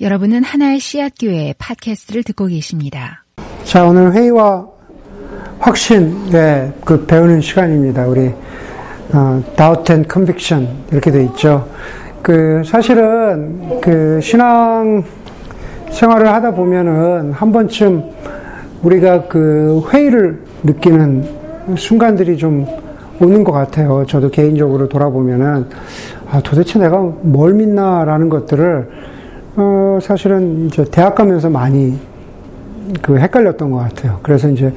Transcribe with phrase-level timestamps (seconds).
[0.00, 3.24] 여러분은 하나의 씨앗교회 팟캐스트를 듣고 계십니다.
[3.62, 4.66] 자, 오늘 회의와
[5.60, 8.04] 확신, 네, 그 배우는 시간입니다.
[8.04, 8.26] 우리,
[9.12, 11.68] 어, doubt and conviction, 이렇게 돼 있죠.
[12.22, 15.04] 그, 사실은, 그, 신앙
[15.92, 18.02] 생활을 하다 보면은 한 번쯤
[18.82, 22.66] 우리가 그 회의를 느끼는 순간들이 좀
[23.20, 24.04] 오는 것 같아요.
[24.08, 25.68] 저도 개인적으로 돌아보면은,
[26.28, 29.13] 아, 도대체 내가 뭘 믿나라는 것들을
[29.56, 31.96] 어, 사실은 이제 대학 가면서 많이
[33.00, 34.18] 그 헷갈렸던 것 같아요.
[34.22, 34.72] 그래서 이제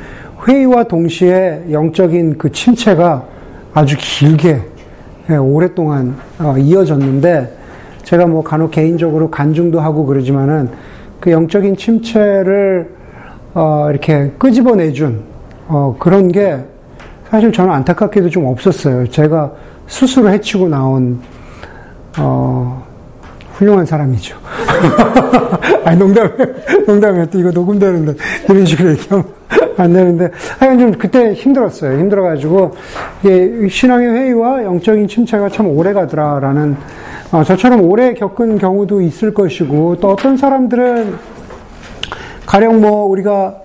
[0.48, 3.26] 회의와 동시에 영적인 그 침체가
[3.74, 4.62] 아주 길게
[5.30, 7.58] 예, 오랫동안 어, 이어졌는데
[8.04, 10.70] 제가 뭐 간혹 개인적으로 간증도 하고 그러지만은
[11.20, 12.90] 그 영적인 침체를
[13.54, 15.22] 어, 이렇게 끄집어내준
[15.68, 16.58] 어, 그런 게
[17.30, 19.10] 사실 저는 안타깝게도 좀 없었어요.
[19.10, 19.52] 제가
[19.88, 21.20] 스스로 해치고 나온
[22.20, 22.87] 어,
[23.58, 24.38] 훌륭한 사람이죠.
[25.84, 26.32] 아니, 농담,
[26.86, 27.26] 농담이야.
[27.26, 28.14] 또 이거 녹음되는데,
[28.50, 29.26] 이런 식으로 얘기하면
[29.78, 31.98] 안 되는데, 하여간 좀 그때 힘들었어요.
[32.00, 32.76] 힘들어가지고,
[33.24, 36.78] 이게 신앙의 회의와 영적인 침체가 참 오래 가더라라는,
[37.32, 41.16] 어, 저처럼 오래 겪은 경우도 있을 것이고, 또 어떤 사람들은,
[42.46, 43.56] 가령 뭐, 우리가,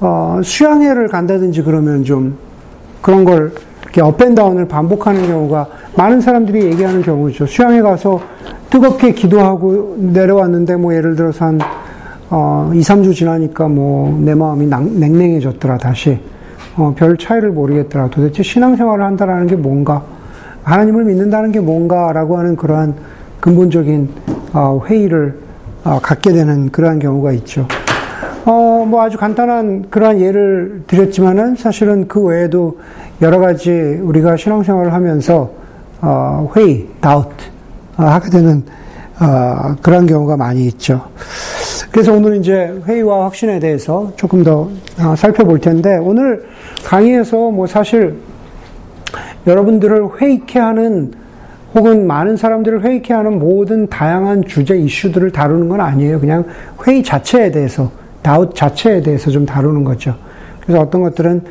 [0.00, 2.38] 어, 수양회를 간다든지 그러면 좀,
[3.00, 3.52] 그런 걸,
[3.82, 7.46] 이렇게 업앤다운을 반복하는 경우가 많은 사람들이 얘기하는 경우죠.
[7.46, 8.20] 수양회 가서
[8.72, 11.60] 뜨겁게 기도하고 내려왔는데 뭐 예를 들어서 한
[12.30, 16.18] 어, 2, 3주 지나니까 뭐 내 마음이 냉랭해졌더라 다시.
[16.78, 18.08] 어, 별 차이를 모르겠더라.
[18.08, 20.02] 도대체 신앙생활을 한다라는 게 뭔가?
[20.64, 22.94] 하나님을 믿는다는 게 뭔가라고 하는 그러한
[23.40, 24.08] 근본적인
[24.54, 25.34] 어, 회의를
[25.84, 27.68] 어, 갖게 되는 그러한 경우가 있죠.
[28.46, 32.78] 어, 뭐 아주 간단한 그러한 예를 드렸지만은 사실은 그 외에도
[33.20, 35.50] 여러 가지 우리가 신앙생활을 하면서
[36.00, 37.51] 어, 회의, doubt, 어,
[37.96, 38.62] 하게 되는
[39.20, 41.02] 어, 그런 경우가 많이 있죠.
[41.90, 46.44] 그래서 오늘 이제 회의와 확신에 대해서 조금 더 어, 살펴볼 텐데 오늘
[46.84, 48.16] 강의에서 뭐 사실
[49.46, 51.12] 여러분들을 회의케 하는
[51.74, 56.20] 혹은 많은 사람들을 회의케 하는 모든 다양한 주제 이슈들을 다루는 건 아니에요.
[56.20, 56.44] 그냥
[56.86, 57.90] 회의 자체에 대해서
[58.22, 60.14] 다웃 자체에 대해서 좀 다루는 거죠.
[60.60, 61.42] 그래서 어떤 것들은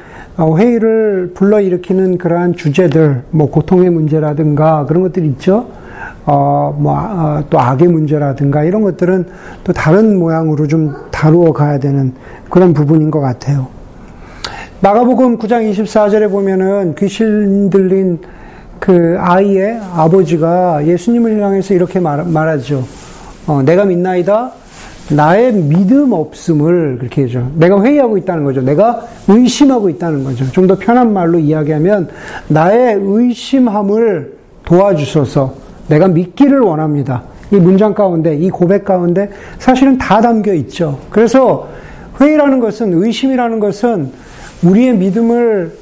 [0.58, 5.68] 회의를 불러일으키는 그러한 주제들, 뭐 고통의 문제라든가 그런 것들 있죠.
[6.26, 9.26] 어, 뭐, 어, 또 악의 문제라든가 이런 것들은
[9.64, 12.14] 또 다른 모양으로 좀 다루어 가야 되는
[12.50, 13.68] 그런 부분인 것 같아요.
[14.82, 18.20] 마가복음 9장 24절에 보면은 귀신 들린
[18.80, 22.84] 그 아이의 아버지가 예수님을 향해서 이렇게 말, 말하죠.
[23.48, 24.52] 어, 내가 믿나이다.
[25.12, 27.52] 나의 믿음 없음을 그렇게 해죠.
[27.56, 28.62] 내가 회의하고 있다는 거죠.
[28.62, 30.50] 내가 의심하고 있다는 거죠.
[30.52, 32.08] 좀 더 편한 말로 이야기하면
[32.48, 34.34] 나의 의심함을
[34.64, 35.54] 도와주셔서
[35.92, 37.24] 내가 믿기를 원합니다.
[37.52, 39.30] 이 문장 가운데, 이 고백 가운데
[39.60, 41.00] 사실은 다 담겨 있죠.
[41.10, 41.68] 그래서
[42.20, 44.10] 회의라는 것은, 의심이라는 것은
[44.64, 45.74] 우리의 믿음을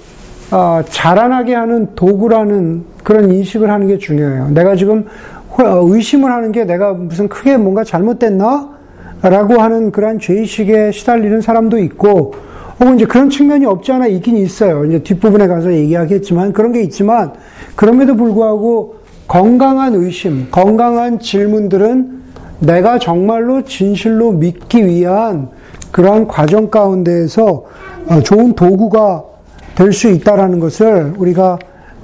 [0.51, 4.49] 어, 자라나게 하는 도구라는 그런 인식을 하는 게 중요해요.
[4.49, 5.05] 내가 지금
[5.49, 8.79] 어, 의심을 하는 게 내가 무슨 크게 뭔가 잘못됐나?
[9.21, 12.33] 라고 하는 그러한 죄의식에 시달리는 사람도 있고,
[12.79, 14.85] 혹은 이제 그런 측면이 없지 않아 있긴 있어요.
[14.85, 17.33] 이제 뒷부분에 가서 얘기하겠지만, 그런 게 있지만,
[17.75, 18.98] 그럼에도 불구하고
[19.29, 22.19] 건강한 의심, 건강한 질문들은
[22.61, 25.49] 내가 정말로 진실로 믿기 위한
[25.91, 27.63] 그러한 과정 가운데에서
[28.07, 29.23] 어, 좋은 도구가
[29.75, 31.59] 될 수 있다라는 것을 우리가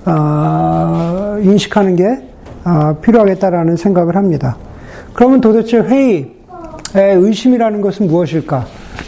[0.06, 2.22] 어, 인식하는 게
[2.64, 4.56] 어, 필요하겠다라는 생각을 합니다.
[5.14, 6.28] 그러면 도대체 회의의
[6.94, 8.68] 의심이라는 것은 무엇일까?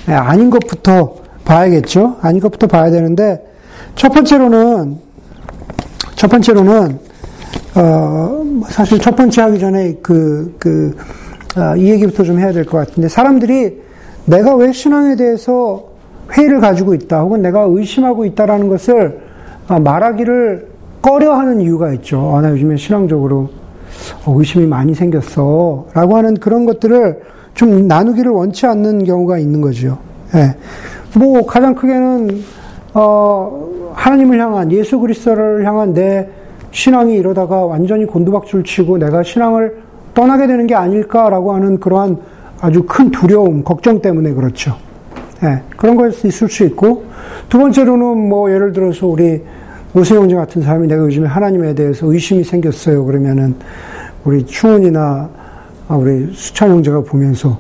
[0.10, 2.18] 예, 아닌 것부터 봐야겠죠.
[2.22, 3.46] 아닌 것부터 봐야 되는데
[3.96, 4.98] 첫 번째로는
[6.16, 7.00] 첫 번째로는
[7.78, 10.96] 어, 사실 첫 번째 하기 전에 그, 그,
[11.56, 13.82] 아, 이 얘기부터 좀 해야 될 것 같은데, 사람들이
[14.26, 15.84] 내가 왜 신앙에 대해서
[16.36, 19.20] 회의를 가지고 있다, 혹은 내가 의심하고 있다라는 것을
[19.68, 20.68] 아, 말하기를
[21.02, 22.36] 꺼려 하는 이유가 있죠.
[22.36, 23.50] 아, 나 요즘에 신앙적으로
[24.26, 25.88] 어, 의심이 많이 생겼어.
[25.94, 27.22] 라고 하는 그런 것들을
[27.54, 29.98] 좀 나누기를 원치 않는 경우가 있는 거죠.
[30.36, 30.56] 예.
[31.18, 32.42] 뭐, 가장 크게는,
[32.94, 36.28] 어, 하나님을 향한, 예수 그리스도를 향한 내
[36.78, 39.80] 신앙이 이러다가 완전히 곤두박질 치고 내가 신앙을
[40.14, 42.18] 떠나게 되는 게 아닐까라고 하는 그러한
[42.62, 44.76] 아주 큰 두려움, 걱정 때문에 그렇죠.
[45.42, 47.06] 네, 그런 것이 있을 수 있고,
[47.50, 49.42] 두 번째로는 뭐 예를 들어서 우리
[49.96, 53.06] 오세영제 같은 사람이 내가 요즘에 하나님에 대해서 의심이 생겼어요.
[53.06, 53.56] 그러면은
[54.24, 55.30] 우리 충훈이나
[55.90, 57.58] 우리 수찬 형제가 보면서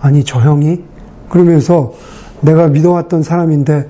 [0.00, 0.82] 아니 저 형이
[1.28, 1.92] 그러면서
[2.40, 3.86] 내가 믿어왔던 사람인데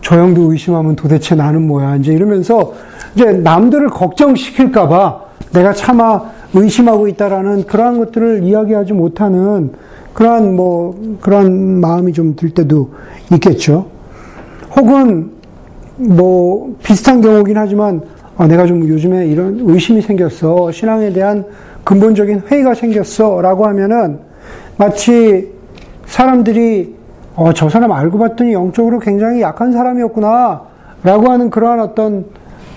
[0.00, 2.72] 저 형도 의심하면 도대체 나는 뭐야 이제 이러면서
[3.14, 5.20] 이제 남들을 걱정시킬까봐
[5.52, 6.22] 내가 차마
[6.54, 9.72] 의심하고 있다라는 그러한 것들을 이야기하지 못하는
[10.14, 12.90] 그러한 뭐 그러한 마음이 좀 들 때도
[13.32, 13.86] 있겠죠.
[14.76, 15.30] 혹은
[15.96, 18.02] 뭐 비슷한 경우긴 하지만
[18.36, 20.72] 아, 내가 좀 요즘에 이런 의심이 생겼어.
[20.72, 21.44] 신앙에 대한
[21.84, 24.18] 근본적인 회의가 생겼어 라고 하면은
[24.76, 25.50] 마치
[26.06, 26.94] 사람들이
[27.34, 30.62] 어, 저 사람 알고 봤더니 영적으로 굉장히 약한 사람이었구나.
[31.04, 32.24] 라고 하는 그러한 어떤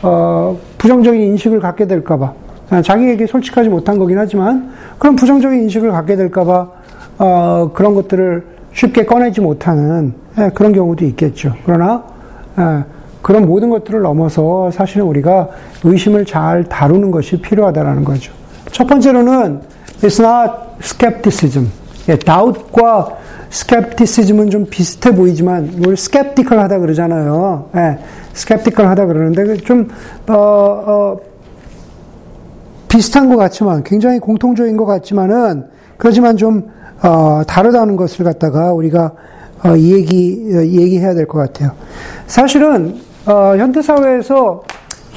[0.06, 2.34] 어, 부정적인 인식을 갖게 될까봐
[2.84, 6.68] 자기에게 솔직하지 못한 거긴 하지만 그런 부정적인 인식을 갖게 될까봐
[7.18, 8.44] 어, 그런 것들을
[8.74, 11.54] 쉽게 꺼내지 못하는 예, 그런 경우도 있겠죠.
[11.66, 12.04] 그러나
[12.60, 12.84] 예,
[13.22, 15.48] 그런 모든 것들을 넘어서 사실은 우리가
[15.84, 18.34] 의심을 잘 다루는 것이 필요하다라는 거죠.
[18.72, 19.62] 첫 번째로는
[20.02, 20.52] it's not
[20.82, 21.70] skepticism.
[22.10, 23.18] 예, doubt과
[23.52, 27.70] skepticism은 좀 비슷해 보이지만 우리 skeptical 하다 그러잖아요.
[27.76, 27.98] 예,
[28.34, 29.88] skeptical 하다 그러는데 좀
[30.28, 31.18] 어, 어,
[32.88, 35.66] 비슷한 것 같지만 굉장히 공통적인 것 같지만은
[35.98, 36.70] 그렇지만 좀
[37.04, 39.12] 어, 다르다는 것을 갖다가 우리가
[39.66, 41.72] 어, 얘기 얘기해야 될 것 같아요.
[42.28, 42.96] 사실은
[43.26, 44.64] 어, 현대 사회에서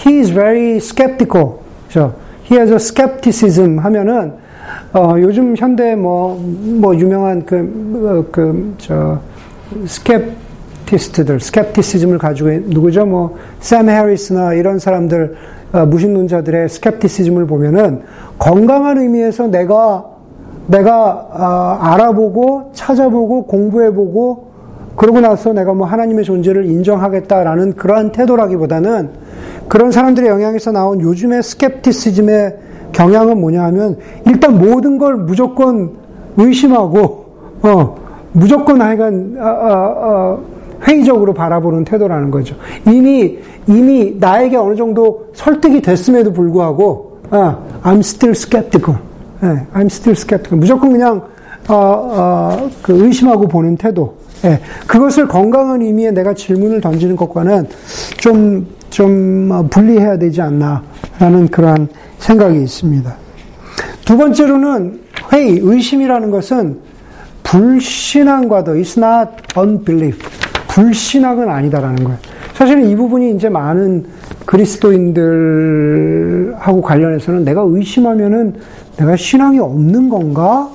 [0.06, 1.54] he is very skeptical.
[1.88, 2.14] 그렇죠?
[2.50, 4.32] he has a skepticism 하면은
[4.92, 6.38] 어, 요즘 현대 뭐,
[6.80, 7.56] 뭐, 유명한 그,
[8.04, 9.20] 어, 그, 저,
[9.86, 13.06] skeptist들, skepticism을 가지고, 누구죠?
[13.06, 15.36] 뭐, 샘 해리스나 이런 사람들,
[15.72, 18.02] 어, 무신론자들의 skepticism을 보면은
[18.38, 20.06] 건강한 의미에서 내가,
[20.66, 24.48] 내가, 어, 알아보고, 찾아보고, 공부해보고,
[24.96, 29.10] 그러고 나서 내가 뭐 하나님의 존재를 인정하겠다라는 그러한 태도라기보다는
[29.68, 32.56] 그런 사람들의 영향에서 나온 요즘의 스캡티시즘의
[32.92, 35.90] 경향은 뭐냐 하면 일단 모든 걸 무조건
[36.36, 37.26] 의심하고
[37.62, 37.96] 어
[38.32, 40.42] 무조건 하여간 어, 어, 어,
[40.86, 42.56] 회의적으로 바라보는 태도라는 거죠.
[42.86, 48.98] 이미 이미 나에게 어느 정도 설득이 됐음에도 불구하고 어, I'm still skeptical.
[49.42, 50.58] 예, I'm still skeptical.
[50.58, 51.22] 무조건 그냥
[51.68, 54.14] 어, 어, 그 의심하고 보는 태도.
[54.44, 57.66] 예, 그것을 건강한 의미의 내가 질문을 던지는 것과는
[58.18, 61.88] 좀, 좀 분리해야 되지 않나라는 그러한
[62.18, 63.14] 생각이 있습니다.
[64.04, 65.00] 두 번째로는
[65.32, 66.78] 회의, 의심이라는 것은
[67.42, 70.18] 불신앙과도 is not unbelief.
[70.68, 72.18] 불신앙은 아니다라는 거예요.
[72.54, 74.06] 사실은 이 부분이 이제 많은
[74.46, 75.22] 그리스도인들하고
[76.82, 78.54] 관련해서는 내가 의심하면은
[78.96, 80.70] 내가 신앙이 없는 건가?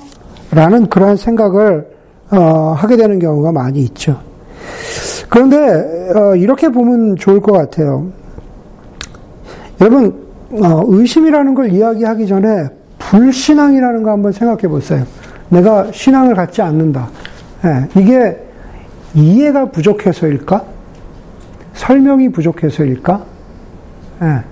[0.50, 1.88] 라는 그러한 생각을
[2.30, 4.20] 어, 하게 되는 경우가 많이 있죠.
[5.34, 5.56] 그런데
[6.14, 8.06] 어, 이렇게 보면 좋을 것 같아요.
[9.80, 10.14] 여러분
[10.52, 12.68] 어, 의심이라는 걸 이야기하기 전에
[13.00, 15.04] 불신앙이라는 거 한번 생각해 보세요.
[15.48, 17.08] 내가 신앙을 갖지 않는다.
[17.64, 18.38] 예, 이게
[19.14, 20.64] 이해가 부족해서일까?
[21.72, 23.24] 설명이 부족해서일까?
[24.22, 24.44] 예.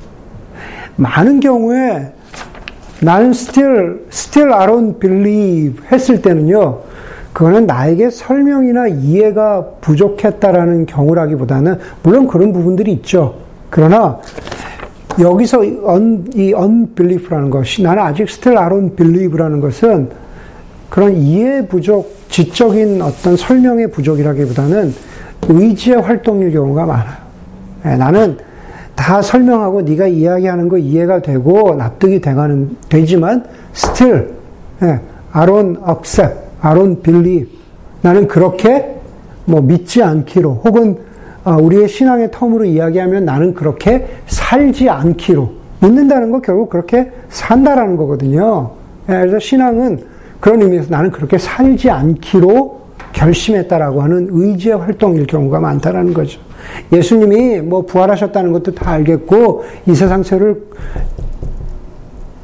[0.97, 2.13] 많은 경우에
[3.01, 6.81] 나는 still, still I don't believe 했을 때는요,
[7.33, 13.35] 그거는 나에게 설명이나 이해가 부족했다라는 경우라기보다는, 물론 그런 부분들이 있죠.
[13.71, 14.19] 그러나,
[15.19, 20.09] 여기서 un, 이 unbelief라는 것이 나는 아직 still I don't believe라는 것은
[20.89, 24.93] 그런 이해 부족, 지적인 어떤 설명의 부족이라기보다는
[25.49, 27.17] 의지의 활동일 경우가 많아요.
[27.85, 28.39] 네, 나는
[28.95, 33.45] 다 설명하고 네가 이야기하는 거 이해가 되고 납득이 되가는 되지만
[33.75, 34.29] still
[34.81, 35.01] 네,
[35.33, 37.49] I don't accept, Don't believe.
[38.03, 38.97] 나는 그렇게
[39.45, 40.99] 뭐 믿지 않기로 혹은
[41.45, 48.71] 아, 우리의 신앙의 텀으로 이야기하면 나는 그렇게 살지 않기로 믿는다는 거 결국 그렇게 산다라는 거거든요.
[49.09, 50.05] 예, 그래서 신앙은
[50.39, 52.83] 그런 의미에서 나는 그렇게 살지 않기로
[53.13, 56.41] 결심했다라고 하는 의지의 활동일 경우가 많다라는 거죠.
[56.93, 60.63] 예수님이 뭐 부활하셨다는 것도 다 알겠고 이 세상 새를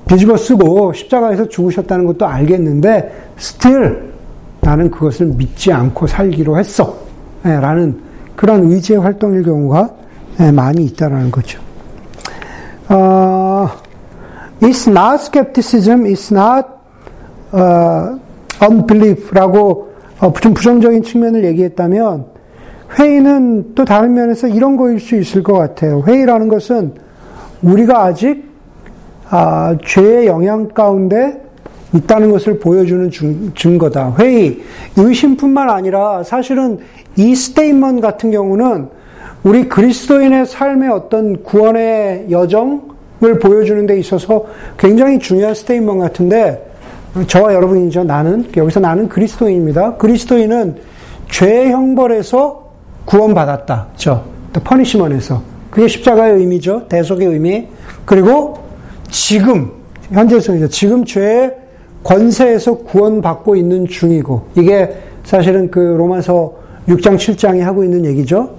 [0.09, 4.08] 뒤집어 쓰고 십자가에서 죽으셨다는 것도 알겠는데 still
[4.69, 6.95] 나는 그것을 믿지 않고 살기로 했어.
[7.47, 7.99] 예, 라는
[8.37, 9.91] 그런 의지의 활동일 경우가
[10.41, 11.59] 예, 많이 있다라는 거죠.
[12.91, 13.71] 어,
[14.61, 16.69] it's not skepticism, it's not
[17.55, 18.21] uh,
[18.63, 19.89] unbelief라고
[20.21, 22.27] 어, 좀 부정적인 측면을 얘기했다면
[22.99, 26.03] 회의는 또 다른 면에서 이런 거일 수 있을 것 같아요.
[26.07, 26.93] 회의라는 것은
[27.63, 28.47] 우리가 아직
[29.31, 31.43] 아, 죄의 영향 가운데
[31.95, 33.11] 있다는 것을 보여주는
[33.55, 34.17] 증거다.
[34.19, 34.61] 회의,
[34.97, 36.79] 의심뿐만 아니라 사실은
[37.17, 38.89] 이 스테인먼 같은 경우는
[39.43, 46.65] 우리 그리스도인의 삶의 어떤 구원의 여정을 보여주는 데 있어서 굉장히 중요한 스테인먼 같은데
[47.27, 48.05] 저와 여러분이죠.
[48.05, 49.97] 나는 여기서 나는 그리스도인입니다.
[49.97, 50.77] 그리스도인은
[51.31, 52.69] 죄의 형벌에서
[53.05, 53.89] 구원받았다.
[53.97, 56.87] 저 퍼니시먼에서 그게 십자가의 의미죠.
[56.89, 57.69] 대속의 의미.
[58.05, 58.59] 그리고
[59.11, 59.71] 지금
[60.11, 60.69] 현재성이죠.
[60.69, 61.55] 지금 죄의
[62.05, 64.91] 권세에서 구원받고 있는 중이고, 이게
[65.25, 66.53] 사실은 그 로마서
[66.89, 68.51] 6장, 7장이 하고 있는 얘기죠.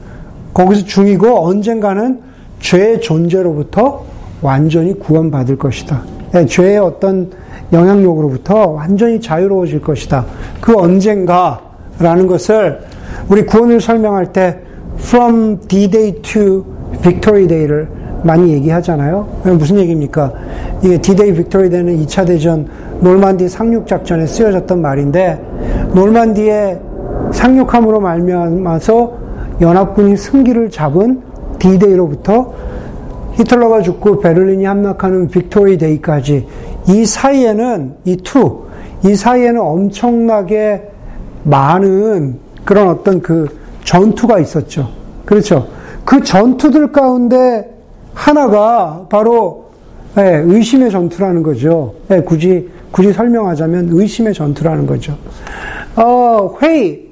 [0.54, 2.20] 거기서 중이고, 언젠가는
[2.60, 4.04] 죄의 존재로부터
[4.42, 6.02] 완전히 구원받을 것이다.
[6.32, 7.32] 네, 죄의 어떤
[7.72, 10.26] 영향력으로부터 완전히 자유로워질 것이다.
[10.62, 12.80] 그 언젠가라는 것을
[13.30, 14.60] 우리 구원을 설명할 때
[14.98, 16.66] from D-Day to
[17.02, 17.88] Victory Day를
[18.24, 19.28] 많이 얘기하잖아요.
[19.44, 20.34] 무슨 얘기입니까?
[20.84, 22.68] 이게 D-Day, Victory Day는 2차 대전
[23.02, 25.42] 놀만디 상륙 작전에 쓰여졌던 말인데
[25.94, 26.80] 놀만디에
[27.32, 29.14] 상륙함으로 말미암아서
[29.62, 31.22] 연합군이 승기를 잡은
[31.60, 32.54] D-Day로부터
[33.34, 36.48] 히틀러가 죽고 베를린이 함락하는 Victory Day까지
[36.88, 38.64] 이 사이에는 이 two,
[39.06, 40.90] 이 사이에는 엄청나게
[41.44, 43.48] 많은 그런 어떤 그
[43.84, 44.90] 전투가 있었죠.
[45.26, 45.68] 그렇죠.
[46.04, 47.70] 그 전투들 가운데
[48.14, 49.70] 하나가 바로
[50.18, 51.94] 예, 의심의 전투라는 거죠.
[52.12, 55.18] 예, 굳이 굳이 설명하자면 의심의 전투라는 거죠.
[55.96, 57.10] 어, 회의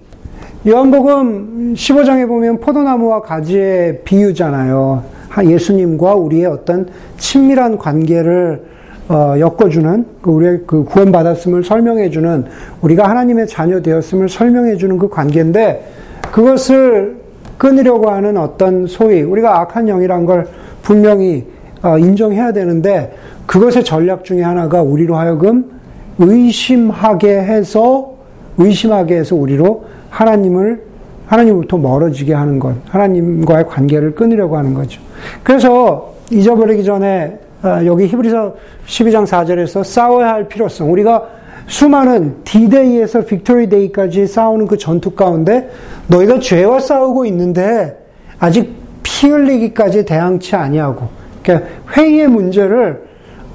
[0.67, 5.03] 요한복음 15장에 보면 포도나무와 가지의 비유잖아요.
[5.45, 8.65] 예수님과 우리의 어떤 친밀한 관계를
[9.09, 12.45] 어, 엮어주는 그 우리의 그 구원받았음을 설명해주는
[12.81, 15.87] 우리가 하나님의 자녀 되었음을 설명해주는 그 관계인데
[16.31, 17.17] 그것을
[17.57, 20.47] 끊으려고 하는 어떤 소위 우리가 악한 영이란 걸
[20.81, 21.45] 분명히
[21.81, 23.15] 어, 인정해야 되는데
[23.47, 25.71] 그것의 전략 중에 하나가 우리로 하여금
[26.19, 28.13] 의심하게 해서
[28.57, 30.83] 의심하게 해서 우리로 하나님을
[31.25, 35.01] 하나님부터 멀어지게 하는 것, 하나님과의 관계를 끊으려고 하는 거죠.
[35.43, 41.27] 그래서 잊어버리기 전에 어, 여기 히브리서 12장 4절에서 싸워야 할 필요성, 우리가
[41.65, 45.69] 수많은 D-Day에서 Victory Day까지 싸우는 그 전투 가운데
[46.07, 47.97] 너희가 죄와 싸우고 있는데
[48.39, 48.73] 아직
[49.03, 51.07] 피 흘리기까지 대항치 아니하고
[51.43, 53.06] 그러니까 회의의 문제를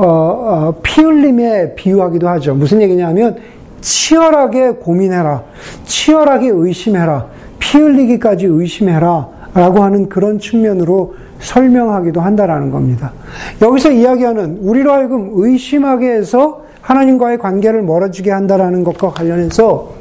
[0.02, 2.54] 어, 어, 피 흘림에 비유하기도 하죠.
[2.54, 3.36] 무슨 얘기냐면
[3.80, 5.42] 치열하게 고민해라,
[5.84, 7.26] 치열하게 의심해라,
[7.58, 9.42] 피 흘리기까지 의심해라.
[9.54, 13.12] 라고 하는 그런 측면으로 설명하기도 한다라는 겁니다.
[13.60, 19.92] 여기서 이야기하는 우리로 하여금 의심하게 해서 하나님과의 관계를 멀어지게 한다라는 것과 관련해서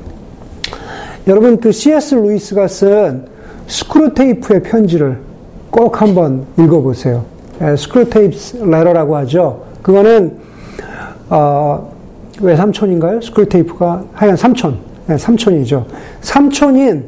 [1.27, 2.15] 여러분 그 C.S.
[2.15, 3.25] 루이스가 쓴
[3.67, 5.19] 스크루테이프의 편지를
[5.69, 7.25] 꼭 한번 읽어보세요.
[7.77, 9.70] Screwtape Letter라고 하죠.
[9.81, 10.37] 그거는
[11.29, 11.91] 어,
[12.41, 13.21] 외삼촌인가요?
[13.21, 15.85] 스크루테이프가 하여간 삼촌, 네, 삼촌이죠.
[16.21, 17.05] 삼촌인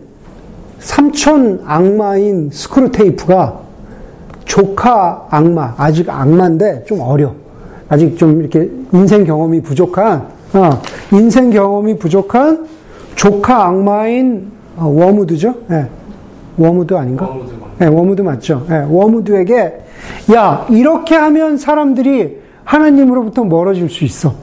[0.79, 3.59] 삼촌 악마인 스크루테이프가
[4.45, 7.33] 조카 악마, 아직 악마인데 좀 어려.
[7.89, 12.67] 아직 좀 이렇게 인생 경험이 부족한, 어, 인생 경험이 부족한
[13.15, 15.53] 조카 악마인 어, 워무드죠?
[15.67, 15.87] 네.
[16.57, 17.27] 워무드 아닌가?
[17.27, 18.65] 워무드, 네, 워무드 맞죠?
[18.69, 19.79] 네, 워무드에게,
[20.35, 24.33] 야, 이렇게 하면 사람들이 하나님으로부터 멀어질 수 있어.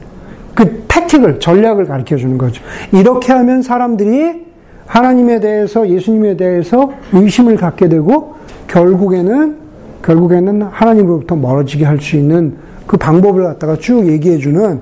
[0.53, 2.61] 그 tactic을, 전략을 가르쳐 주는 거죠.
[2.91, 4.45] 이렇게 하면 사람들이
[4.85, 8.35] 하나님에 대해서, 예수님에 대해서 의심을 갖게 되고,
[8.67, 9.57] 결국에는,
[10.03, 14.81] 결국에는 하나님으로부터 멀어지게 할 수 있는 그 방법을 갖다가 쭉 얘기해 주는,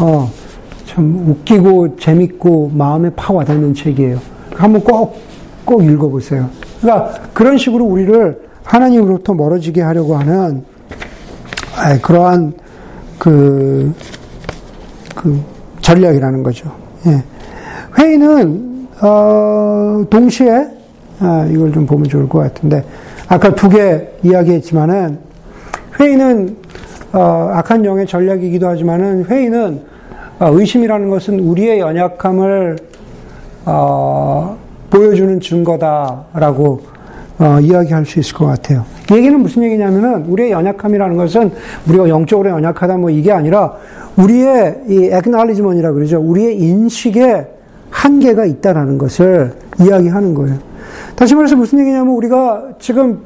[0.00, 0.30] 어,
[0.84, 4.18] 참 웃기고 재밌고 마음에 파 와닿는 책이에요.
[4.54, 5.18] 한번 꼭,
[5.64, 6.48] 꼭 읽어보세요.
[6.80, 10.64] 그러니까 그런 식으로 우리를 하나님으로부터 멀어지게 하려고 하는,
[12.02, 12.52] 그러한
[13.18, 13.92] 그,
[15.14, 15.40] 그
[15.80, 16.70] 전략이라는 거죠.
[17.06, 17.22] 예.
[17.98, 20.66] 회의는 어, 동시에
[21.20, 22.84] 아, 이걸 좀 보면 좋을 것 같은데
[23.28, 25.18] 아까 두 개 이야기했지만은
[26.00, 26.56] 회의는
[27.12, 29.82] 어, 악한 영의 전략이기도 하지만은 회의는
[30.38, 32.78] 어, 의심이라는 것은 우리의 연약함을
[33.66, 34.56] 어,
[34.90, 36.80] 보여주는 증거다라고
[37.38, 38.84] 어, 이야기할 수 있을 것 같아요.
[39.12, 41.52] 얘기는 무슨 얘기냐면은 우리의 연약함이라는 것은
[41.88, 43.74] 우리가 영적으로 연약하다 뭐 이게 아니라
[44.16, 46.18] 우리의 이 acknowledgement이라 그러죠.
[46.20, 47.46] 우리의 인식에
[47.90, 50.58] 한계가 있다라는 것을 이야기하는 거예요.
[51.14, 53.20] 다시 말해서 무슨 얘기냐면 우리가 지금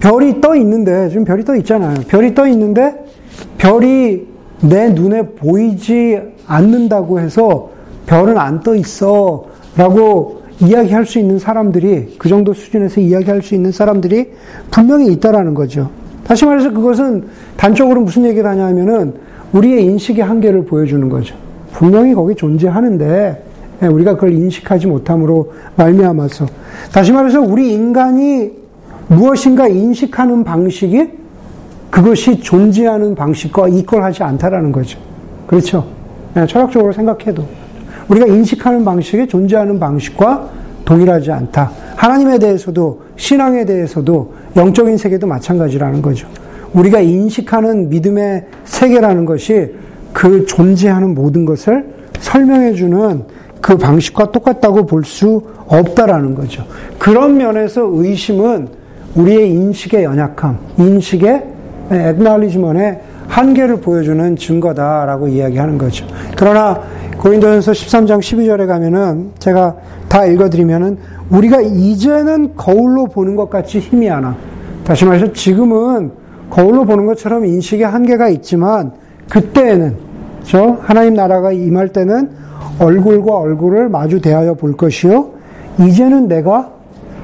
[0.00, 2.00] 별이 떠 있는데 지금 별이 떠 있잖아요.
[2.08, 3.04] 별이 떠 있는데
[3.58, 4.28] 별이
[4.60, 7.70] 내 눈에 보이지 않는다고 해서
[8.06, 9.44] 별은 안 떠 있어
[9.76, 14.30] 라고 이야기할 수 있는 사람들이 그 정도 수준에서 이야기할 수 있는 사람들이
[14.70, 15.90] 분명히 있다라는 거죠.
[16.24, 17.24] 다시 말해서 그것은
[17.56, 19.14] 단적으로 무슨 얘기를 하냐면은
[19.52, 21.34] 우리의 인식의 한계를 보여주는 거죠.
[21.72, 23.44] 분명히 거기 존재하는데
[23.82, 26.46] 예, 우리가 그걸 인식하지 못함으로 말미암아서
[26.92, 28.50] 다시 말해서 우리 인간이
[29.08, 31.08] 무엇인가 인식하는 방식이
[31.90, 34.98] 그것이 존재하는 방식과 이퀄하지 않다라는 거죠.
[35.46, 35.84] 그렇죠?
[36.34, 37.44] 네, 철학적으로 생각해도
[38.10, 40.50] 우리가 인식하는 방식이 존재하는 방식과
[40.84, 41.70] 동일하지 않다.
[41.94, 46.26] 하나님에 대해서도 신앙에 대해서도 영적인 세계도 마찬가지라는 거죠.
[46.72, 49.74] 우리가 인식하는 믿음의 세계라는 것이
[50.12, 51.86] 그 존재하는 모든 것을
[52.18, 53.22] 설명해주는
[53.60, 56.64] 그 방식과 똑같다고 볼 수 없다라는 거죠.
[56.98, 58.68] 그런 면에서 의심은
[59.14, 61.44] 우리의 인식의 연약함, 인식의
[61.90, 66.04] 액날리지먼의 한계를 보여주는 증거다라고 이야기하는 거죠.
[66.36, 66.80] 그러나
[67.20, 69.76] 고린도전서 13장 12절에 가면은 제가
[70.08, 70.96] 다 읽어드리면은
[71.28, 74.34] 우리가 이제는 거울로 보는 것 같이 힘이 안 와.
[74.84, 76.12] 다시 말해서 지금은
[76.48, 78.92] 거울로 보는 것처럼 인식의 한계가 있지만
[79.28, 79.96] 그때에는
[80.44, 82.30] 저 하나님 나라가 임할 때는
[82.78, 85.28] 얼굴과 얼굴을 마주 대하여 볼 것이요.
[85.78, 86.70] 이제는 내가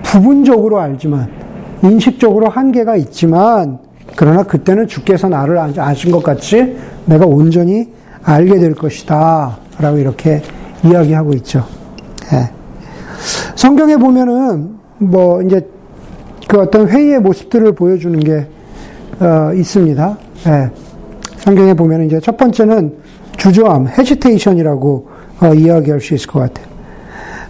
[0.03, 1.27] 부분적으로 알지만
[1.83, 3.79] 인식적으로 한계가 있지만
[4.15, 6.77] 그러나 그때는 주께서 나를 아신 것 같이
[7.07, 7.89] 내가 온전히
[8.23, 9.66] 알게 될 것이다.
[9.79, 10.43] 라고 이렇게
[10.85, 11.65] 이야기하고 있죠.
[12.33, 12.51] 예.
[13.55, 15.61] 성경에 보면은 뭐 이제
[16.49, 18.47] 그 어떤 회의의 모습들을 보여주는 게
[19.21, 20.19] 어, 있습니다.
[20.47, 20.71] 예.
[21.39, 22.95] 성경에 보면 이제 첫 번째는
[23.37, 25.09] 주저함, 헤지테이션이라고
[25.41, 26.67] 어, 이야기할 수 있을 것 같아요.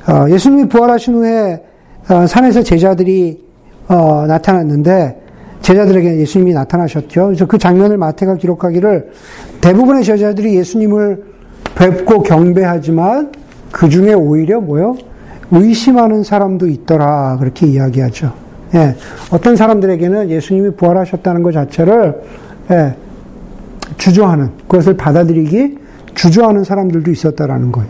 [0.09, 1.62] 어, 예수님이 부활하신 후에
[2.09, 3.45] 어, 산에서 제자들이
[3.88, 5.23] 어, 나타났는데
[5.62, 7.26] 제자들에게 예수님이 나타나셨죠.
[7.26, 9.11] 그래서 그 장면을 마태가 기록하기를
[9.61, 11.36] 대부분의 제자들이 예수님을
[11.76, 13.33] 뵙고 경배하지만
[13.71, 14.97] 그 중에 오히려 뭐요?
[15.50, 17.37] 의심하는 사람도 있더라.
[17.38, 18.33] 그렇게 이야기하죠.
[18.75, 18.97] 예,
[19.30, 22.21] 어떤 사람들에게는 예수님이 부활하셨다는 것 자체를
[22.71, 22.95] 예,
[23.97, 25.78] 주저하는 그것을 받아들이기
[26.14, 27.88] 주저하는 사람들도 있었다라는 거예요.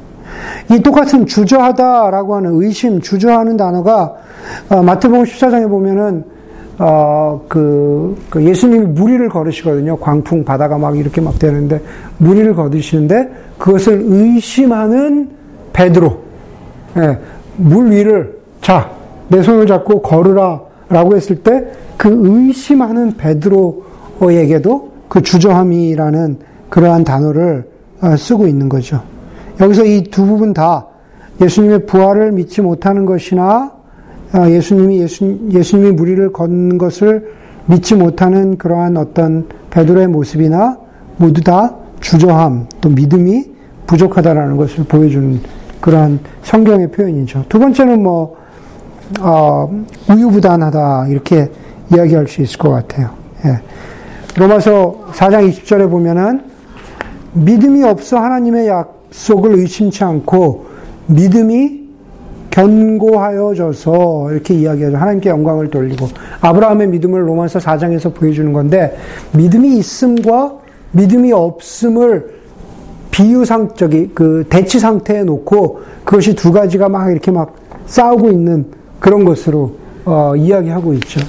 [0.71, 4.17] 이 똑같은 주저하다라고 하는 의심, 주저하는 단어가
[4.69, 6.25] 어, 마태복음 14장에 보면은
[6.79, 9.97] 어, 그, 그 예수님이 무리를 걸으시거든요.
[9.97, 11.81] 광풍 바다가 막 이렇게 막 되는데
[12.19, 15.31] 무리를 걸으시는데 그것을 의심하는
[15.73, 16.19] 베드로,
[16.99, 17.19] 예,
[17.57, 18.91] 물 위를 자,
[19.29, 21.65] 내 손을 잡고 걸으라 라고 했을 때
[21.97, 27.69] 그 의심하는 베드로에게도 그 주저함이라는 그러한 단어를
[28.03, 29.03] 어, 쓰고 있는 거죠.
[29.61, 30.87] 여기서 이 두 부분 다
[31.41, 33.73] 예수님의 부활을 믿지 못하는 것이나
[34.35, 37.33] 어, 예수님이 예수, 예수님이 무리를 걷는 것을
[37.67, 40.77] 믿지 못하는 그러한 어떤 베드로의 모습이나
[41.17, 43.45] 모두 다 주저함 또 믿음이
[43.87, 45.41] 부족하다라는 것을 보여주는
[45.81, 47.45] 그러한 성경의 표현이죠.
[47.49, 48.37] 두 번째는 뭐
[49.21, 49.71] 어,
[50.11, 51.49] 우유부단하다 이렇게
[51.95, 53.11] 이야기할 수 있을 것 같아요.
[53.45, 53.61] 예.
[54.37, 56.43] 로마서 4장 20절에 보면은
[57.33, 60.67] 믿음이 없어 하나님의 약속을 의심치 않고
[61.07, 61.87] 믿음이
[62.51, 64.97] 견고하여져서 이렇게 이야기하죠.
[64.97, 66.09] 하나님께 영광을 돌리고
[66.41, 68.97] 아브라함의 믿음을 로마서 4장에서 보여주는 건데
[69.33, 70.66] 믿음이 있음과
[70.97, 72.37] 믿음이 없음을
[73.11, 77.55] 비유상 저기 그 대치 상태에 놓고 그것이 두 가지가 막 이렇게 막
[77.87, 78.67] 싸우고 있는
[79.01, 79.73] 그런 것으로
[80.05, 81.21] 어, 이야기하고 있죠.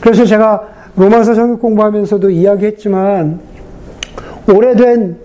[0.00, 0.62] 그래서 제가
[0.96, 3.40] 로마서 성경 공부하면서도 이야기했지만
[4.52, 5.16] 오래된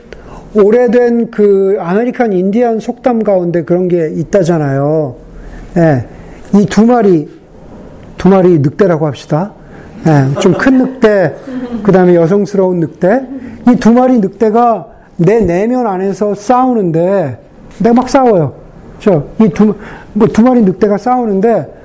[0.55, 5.15] 오래된 그 American Indian 속담 가운데 그런 게 있다잖아요.
[5.77, 6.05] 예,
[6.55, 7.29] 이 두 마리
[8.17, 9.51] 두 마리 늑대라고 합시다.
[10.07, 11.35] 예, 좀 큰 늑대,
[11.83, 13.21] 그 다음에 여성스러운 늑대.
[13.71, 17.39] 이 두 마리 늑대가 내 내면 안에서 싸우는데
[17.79, 18.53] 내가 막 싸워요.
[18.99, 19.75] 저이두
[20.13, 21.75] 뭐 두 마리 늑대가 싸우는데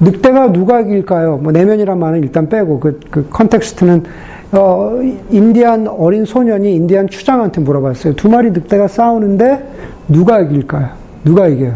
[0.00, 1.38] 늑대가 누가 이길까요?
[1.38, 4.04] 뭐 내면이란 말은 일단 빼고 그, 그 context는
[4.52, 8.14] 어, 인디안 어린 소년이 인디안 추장한테 물어봤어요.
[8.14, 9.72] 두 마리 늑대가 싸우는데
[10.08, 10.90] 누가 이길까요?
[11.24, 11.74] 누가 이겨요?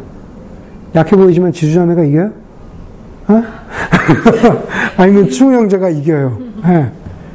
[0.94, 2.30] 약해 보이지만 지주자매가 이겨요?
[3.28, 3.42] 어?
[4.96, 6.38] 아니면 추 형제가 이겨요.
[6.64, 6.90] 네.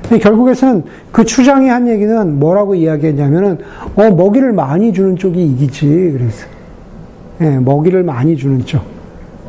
[0.10, 3.58] 결국에는 그 추장이 한 얘기는 뭐라고 이야기했냐면은
[3.96, 6.46] 어 먹이를 많이 주는 쪽이 이기지 그래서
[7.42, 8.82] 예, 먹이를 많이 주는 쪽.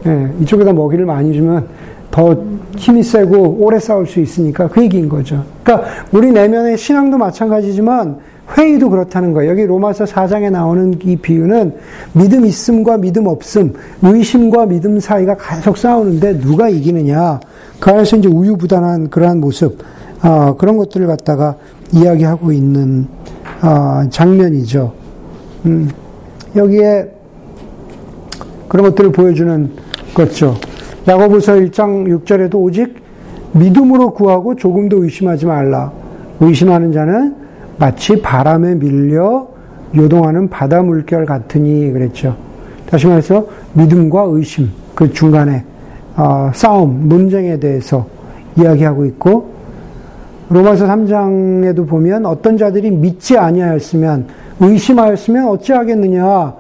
[0.07, 1.67] 예, 이쪽에다 먹이를 많이 주면
[2.11, 2.37] 더
[2.77, 5.45] 힘이 세고 오래 싸울 수 있으니까 그 얘기인 거죠.
[5.63, 8.19] 그러니까 우리 내면의 신앙도 마찬가지지만
[8.57, 9.51] 회의도 그렇다는 거예요.
[9.51, 11.75] 여기 로마서 4장에 나오는 이 비유는
[12.13, 17.41] 믿음 있음과 믿음 없음, 의심과 믿음 사이가 계속 싸우는데 누가 이기느냐.
[17.81, 19.79] 그 안에서 이제 우유부단한 그러한 모습,
[20.25, 21.57] 어, 그런 것들을 갖다가
[21.93, 23.07] 이야기하고 있는
[23.63, 24.93] 어, 장면이죠.
[25.67, 25.91] 음,
[26.57, 27.11] 여기에
[28.69, 29.71] 그런 것들을 보여주는
[30.15, 30.55] 거죠.
[31.07, 32.97] 야고보서 1장 6절에도 오직
[33.53, 35.93] 믿음으로 구하고 조금도 의심하지 말라.
[36.41, 37.37] 의심하는 자는
[37.79, 39.47] 마치 바람에 밀려
[39.95, 42.35] 요동하는 바다 물결 같으니 그랬죠.
[42.87, 45.65] 다시 말해서 믿음과 의심 그 중간에
[46.17, 48.07] 어, 싸움, 논쟁에 대해서
[48.57, 49.54] 이야기하고 있고
[50.49, 54.27] 로마서 3장에도 보면 어떤 자들이 믿지 아니하였으면
[54.61, 56.55] 의심하였으면 어찌하겠느냐.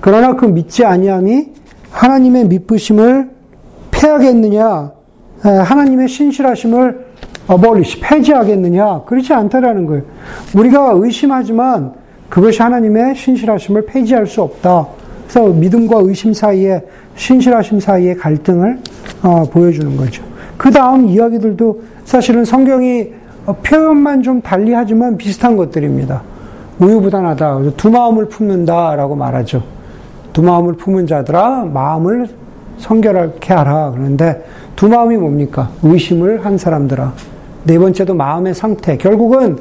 [0.00, 1.48] 그러나 그 믿지 아니함이
[1.90, 3.30] 하나님의 믿부심을
[3.90, 4.92] 패하겠느냐.
[5.42, 7.06] 하나님의 신실하심을
[7.50, 9.02] abolish, 폐지하겠느냐?
[9.04, 10.02] 그렇지 않다라는 거예요.
[10.56, 11.92] 우리가 의심하지만
[12.28, 14.88] 그것이 하나님의 신실하심을 폐지할 수 없다.
[15.28, 16.82] 그래서 믿음과 의심 사이에
[17.16, 18.78] 신실하심 사이의 갈등을
[19.22, 20.22] 어, 보여주는 거죠.
[20.56, 23.12] 그 다음 이야기들도 사실은 성경이
[23.52, 26.22] 표현만 좀 달리하지만 비슷한 것들입니다.
[26.78, 27.60] 우유부단하다.
[27.76, 29.62] 두 마음을 품는다라고 말하죠.
[30.32, 32.28] 두 마음을 품은 자들아 마음을
[32.78, 33.92] 성결하게 하라.
[33.94, 35.70] 그런데 두 마음이 뭡니까?
[35.82, 37.12] 의심을 한 사람들아.
[37.64, 38.96] 네 번째도 마음의 상태.
[38.96, 39.58] 결국은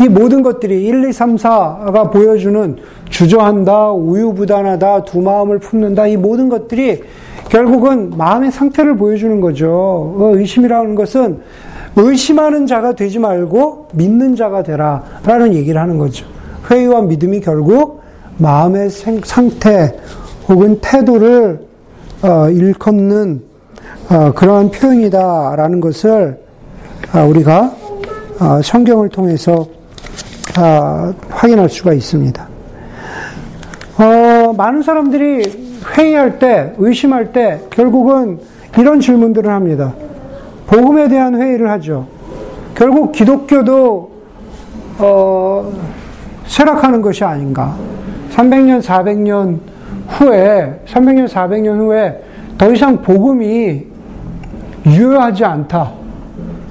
[0.00, 2.76] 이 모든 것들이 1, 2, 3, 4가 보여주는
[3.08, 7.02] 주저한다, 우유부단하다, 두 마음을 품는다, 이 모든 것들이
[7.48, 9.68] 결국은 마음의 상태를 보여주는 거죠.
[9.70, 11.40] 어, 의심이라는 것은
[11.96, 15.02] 의심하는 자가 되지 말고 믿는 자가 되라.
[15.24, 16.26] 라는 얘기를 하는 거죠.
[16.70, 18.02] 회의와 믿음이 결국
[18.38, 19.98] 마음의 상태
[20.48, 21.60] 혹은 태도를
[22.22, 23.42] 어, 일컫는
[24.10, 26.38] 어, 그러한 표현이다라는 것을
[27.12, 27.74] 아, 우리가
[28.38, 29.66] 아, 성경을 통해서
[30.56, 32.48] 아, 확인할 수가 있습니다.
[33.98, 38.38] 어, 많은 사람들이 회의할 때, 의심할 때, 결국은
[38.78, 39.94] 이런 질문들을 합니다.
[40.70, 42.06] 복음에 대한 회의를 하죠.
[42.76, 44.10] 결국 기독교도,
[44.98, 45.72] 어,
[46.46, 47.74] 쇠락하는 것이 아닌가.
[48.30, 49.58] 300년, 400년
[50.06, 52.22] 후에, 300년, 400년 후에
[52.56, 53.84] 더 이상 복음이
[54.86, 55.90] 유효하지 않다.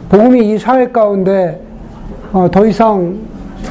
[0.08, 1.62] 복음이 이 사회 가운데
[2.32, 3.18] 어, 더 이상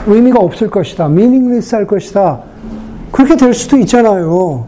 [0.06, 1.08] 의미가 없을 것이다.
[1.08, 2.40] 미닝리스 할 것이다.
[3.10, 4.66] 그렇게 될 수도 있잖아요.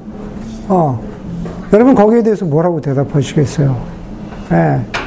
[0.68, 1.00] 어.
[1.72, 3.76] 여러분 거기에 대해서 뭐라고 대답하시겠어요?
[4.50, 4.99] 네.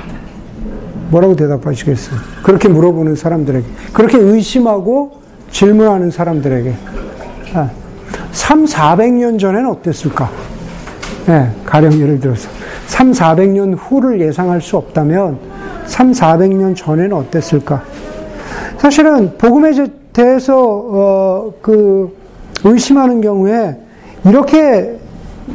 [1.14, 2.20] 뭐라고 대답하시겠어요?
[2.42, 3.66] 그렇게 물어보는 사람들에게.
[3.94, 5.12] 그렇게 의심하고
[5.52, 6.70] 질문하는 사람들에게.
[6.70, 7.70] 네.
[8.32, 10.32] 3, 400년 전에는 어땠을까?
[11.28, 11.50] 네.
[11.66, 12.50] 가령 예를 들어서.
[12.88, 15.38] 3, 400년 후를 예상할 수 없다면
[15.86, 17.84] 3, 400년 전에는 어땠을까?
[18.78, 19.72] 사실은 복음에
[20.12, 22.16] 대해서 어, 그
[22.64, 23.78] 의심하는 경우에
[24.26, 24.98] 이렇게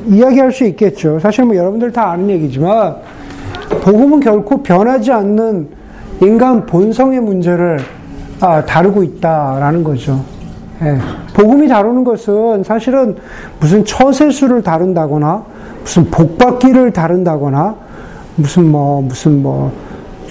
[0.06, 1.18] 이야기할 수 있겠죠.
[1.18, 2.96] 사실 뭐 여러분들 다 아는 얘기지만
[3.82, 5.68] 복음은 결코 변하지 않는
[6.20, 7.78] 인간 본성의 문제를
[8.40, 10.24] 아, 다루고 있다라는 거죠.
[10.82, 10.98] 예.
[11.34, 13.16] 복음이 다루는 것은 사실은
[13.60, 15.44] 무슨 처세수를 다룬다거나
[15.82, 17.74] 무슨 복받기를 다룬다거나
[18.36, 19.88] 무슨 뭐 무슨 뭐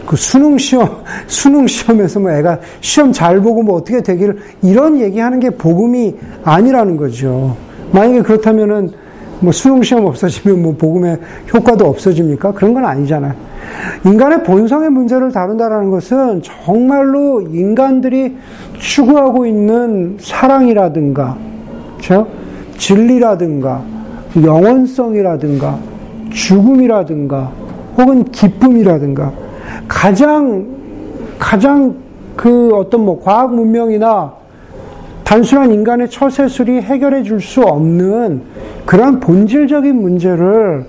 [0.07, 5.39] 그 수능 시험, 수능 시험에서 뭐 애가 시험 잘 보고 뭐 어떻게 되기를 이런 얘기하는
[5.39, 7.55] 게 복음이 아니라는 거죠.
[7.91, 8.91] 만약에 그렇다면은
[9.39, 11.17] 뭐 수능 시험 없어지면 뭐 복음의
[11.53, 12.53] 효과도 없어집니까?
[12.53, 13.33] 그런 건 아니잖아요.
[14.05, 18.35] 인간의 본성의 문제를 다룬다라는 것은 정말로 인간들이
[18.79, 21.37] 추구하고 있는 사랑이라든가,
[21.97, 22.27] 그렇죠?
[22.77, 23.81] 진리라든가,
[24.41, 25.77] 영원성이라든가,
[26.31, 27.51] 죽음이라든가,
[27.97, 29.31] 혹은 기쁨이라든가,
[29.87, 30.65] 가장
[31.39, 31.95] 가장
[32.35, 34.33] 그 어떤 뭐 과학 문명이나
[35.27, 38.41] 단순한 인간의 처세술이 해결해 줄 수 없는
[38.85, 40.85] 그런 본질적인 문제를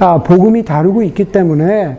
[0.00, 1.98] 아, 복음이 다루고 있기 때문에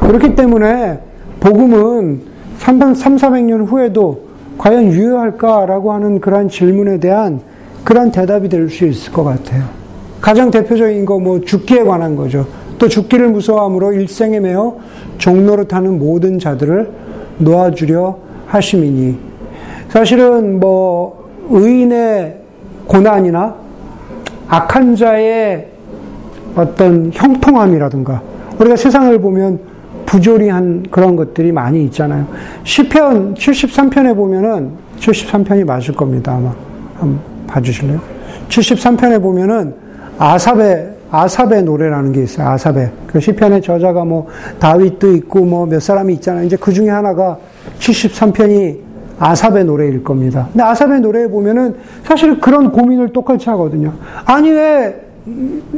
[0.00, 1.00] 그렇기 때문에
[1.40, 2.20] 복음은
[2.58, 4.24] 3, 400년 후에도
[4.58, 7.40] 과연 유효할까라고 하는 그러한 질문에 대한
[7.84, 9.64] 그러한 대답이 될 수 있을 것 같아요.
[10.20, 12.46] 가장 대표적인 거 뭐 죽기에 관한 거죠.
[12.78, 14.76] 또 죽기를 무서워함으로 일생에 매어
[15.18, 17.03] 종로를 타는 모든 자들을
[17.38, 19.18] 놓아주려 하심이니
[19.88, 22.38] 사실은 뭐 의인의
[22.86, 23.54] 고난이나
[24.48, 25.68] 악한 자의
[26.54, 28.22] 어떤 형통함이라든가
[28.58, 29.58] 우리가 세상을 보면
[30.06, 32.26] 부조리한 그런 것들이 많이 있잖아요.
[32.62, 36.34] 시편 73편에 보면은 73편이 맞을 겁니다.
[36.34, 36.54] 아마
[36.94, 38.00] 한번 봐주실래요?
[38.48, 39.74] 73편에 보면은
[40.18, 42.48] 아삽의 아삽의 노래라는 게 있어요.
[42.48, 44.26] 아삽의 그 시편의 저자가 뭐
[44.58, 46.44] 다윗도 있고 뭐 몇 사람이 있잖아요.
[46.44, 47.38] 이제 그 중에 하나가
[47.78, 48.78] 73편이
[49.18, 50.48] 아삽의 노래일 겁니다.
[50.52, 53.92] 근데 아삽의 노래에 보면은 사실 그런 고민을 똑같이 하거든요.
[54.24, 55.00] 아니 왜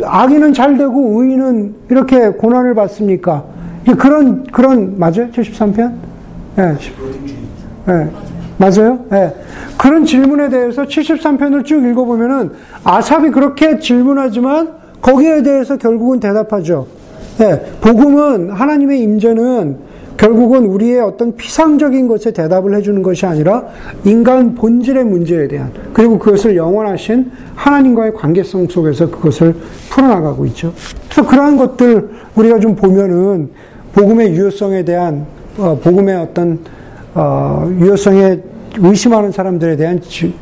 [0.03, 3.45] 악인은 잘 되고 의인은 이렇게 고난을 받습니까?
[3.99, 5.31] 그런 그런 맞아요?
[5.31, 5.93] 73편?
[6.59, 6.63] 예.
[6.63, 6.77] 네.
[7.87, 8.11] 네.
[8.59, 8.99] 맞아요?
[9.11, 9.35] 네.
[9.77, 12.53] 그런 질문에 대해서 73편을 쭉 읽어보면은
[12.85, 16.89] 아삽이 그렇게 질문하지만 거기에 대해서 결국은 대답하죠.
[17.39, 17.61] 네.
[17.81, 19.77] 복음은 하나님의 임재는
[20.17, 23.67] 결국은 우리의 어떤 피상적인 것에 대답을 해주는 것이 아니라
[24.05, 29.55] 인간 본질의 문제에 대한 그리고 그것을 영원하신 하나님과의 관계성 속에서 그것을
[29.91, 30.73] 풀어나가고 있죠.
[31.09, 33.51] 그래서 그러한 것들 우리가 좀 보면은
[33.93, 35.27] 복음의 유효성에 대한
[35.59, 36.59] 어, 복음의 어떤
[37.15, 38.41] 어, 유효성에
[38.79, 40.35] 의심하는 사람들에 대한 지,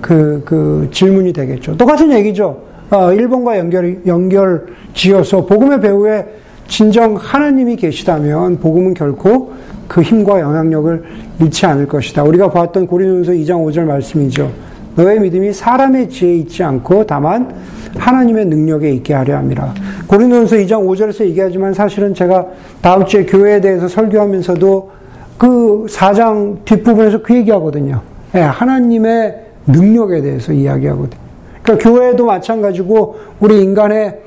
[0.00, 1.76] 그, 그 질문이 되겠죠.
[1.76, 2.71] 똑같은 얘기죠.
[2.92, 6.26] 어, 일본과 연결, 연결 지어서 복음의 배후에
[6.68, 9.52] 진정 하나님이 계시다면 복음은 결코
[9.88, 11.02] 그 힘과 영향력을
[11.40, 12.22] 잃지 않을 것이다.
[12.22, 14.52] 우리가 봤던 고린도서 2장 5절 말씀이죠.
[14.94, 17.54] 너의 믿음이 사람의 지혜에 있지 않고 다만
[17.96, 19.72] 하나님의 능력에 있게 하려 함이라.
[20.06, 22.46] 고린도서 2장 5절에서 얘기하지만 사실은 제가
[22.82, 24.90] 다음 주에 교회에 대해서 설교하면서도
[25.38, 28.02] 그 4장 뒷부분에서 그 얘기하거든요.
[28.32, 29.34] 네, 하나님의
[29.66, 31.31] 능력에 대해서 이야기하거든요.
[31.62, 34.18] 그러니까 교회도 마찬가지고 우리 인간의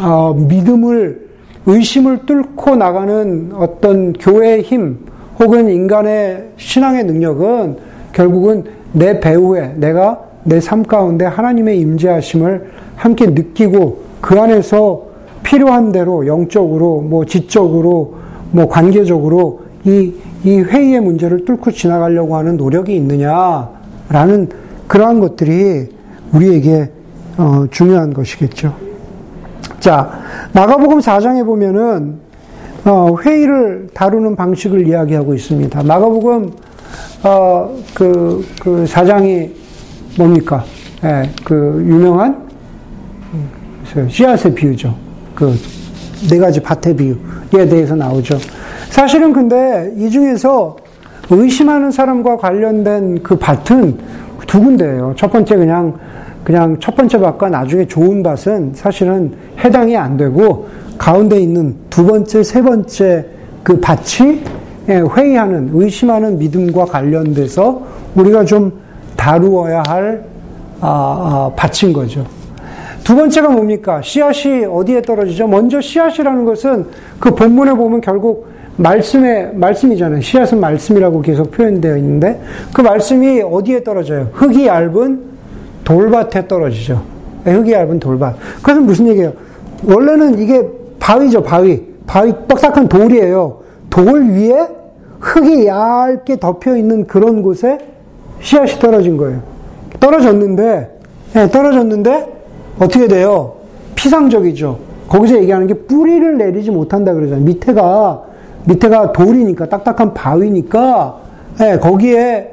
[0.00, 1.26] 어, 믿음을
[1.66, 4.98] 의심을 뚫고 나가는 어떤 교회의 힘
[5.38, 7.76] 혹은 인간의 신앙의 능력은
[8.12, 15.02] 결국은 내 배후에 내가 내 삶 가운데 하나님의 임재하심을 함께 느끼고 그 안에서
[15.42, 18.14] 필요한 대로 영적으로 뭐 지적으로
[18.52, 20.12] 뭐 관계적으로 이,
[20.44, 24.48] 이 회의의 문제를 뚫고 지나가려고 하는 노력이 있느냐라는
[24.86, 25.88] 그러한 것들이
[26.36, 26.90] 우리에게
[27.36, 28.74] 어, 중요한 것이겠죠.
[29.80, 30.20] 자,
[30.52, 32.18] 마가복음 4장에 보면은
[32.84, 35.82] 어, 회의를 다루는 방식을 이야기하고 있습니다.
[35.82, 36.52] 마가복음
[37.24, 39.50] 어, 그, 그 4장이
[40.16, 40.64] 뭡니까?
[41.04, 42.46] 예, 그 유명한
[44.08, 44.94] 씨앗의 비유죠.
[45.34, 45.76] 그
[46.28, 48.38] 네 가지 밭의 비유에 대해서 나오죠.
[48.88, 50.76] 사실은 근데 이 중에서
[51.30, 53.98] 의심하는 사람과 관련된 그 밭은
[54.46, 55.14] 두 군데예요.
[55.16, 55.98] 첫 번째 그냥
[56.46, 62.40] 그냥 첫 번째 밭과 나중에 좋은 밭은 사실은 해당이 안 되고 가운데 있는 두 번째,
[62.44, 63.26] 세 번째
[63.64, 64.42] 그 밭이
[64.88, 67.82] 예, 회의하는, 의심하는 믿음과 관련돼서
[68.14, 68.72] 우리가 좀
[69.16, 70.24] 다루어야 할
[70.80, 72.24] 아, 아, 밭인 거죠.
[73.02, 74.00] 두 번째가 뭡니까?
[74.00, 75.48] 씨앗이 어디에 떨어지죠?
[75.48, 76.86] 먼저 씨앗이라는 것은
[77.18, 80.20] 그 본문에 보면 결국 말씀의 말씀이잖아요.
[80.20, 82.40] 씨앗은 말씀이라고 계속 표현되어 있는데
[82.72, 84.28] 그 말씀이 어디에 떨어져요?
[84.32, 85.35] 흙이 얇은
[85.86, 87.00] 돌밭에 떨어지죠.
[87.44, 88.36] 네, 흙이 얇은 돌밭.
[88.62, 89.32] 그래서 무슨 얘기예요?
[89.84, 90.68] 원래는 이게
[90.98, 91.82] 바위죠, 바위.
[92.06, 93.60] 바위, 뻑삭한 돌이에요.
[93.88, 94.68] 돌 위에
[95.20, 97.78] 흙이 얇게 덮여 있는 그런 곳에
[98.40, 99.40] 씨앗이 떨어진 거예요.
[100.00, 100.98] 떨어졌는데,
[101.34, 102.32] 네, 떨어졌는데,
[102.80, 103.54] 어떻게 돼요?
[103.94, 104.78] 피상적이죠.
[105.08, 107.44] 거기서 얘기하는 게 뿌리를 내리지 못한다 그러잖아요.
[107.44, 108.22] 밑에가,
[108.64, 111.16] 밑에가 돌이니까, 딱딱한 바위니까,
[111.58, 112.52] 네, 거기에,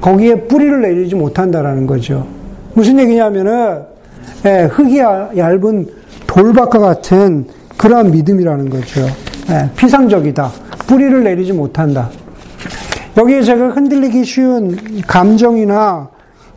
[0.00, 2.37] 거기에 뿌리를 내리지 못한다라는 거죠.
[2.78, 3.82] 무슨 얘기냐면은
[4.44, 5.88] 예, 흙이 얇은
[6.28, 7.44] 돌밭과 같은
[7.76, 9.00] 그러한 믿음이라는 거죠.
[9.50, 10.48] 예, 피상적이다.
[10.86, 12.08] 뿌리를 내리지 못한다.
[13.16, 16.08] 여기에 제가 흔들리기 쉬운 감정이나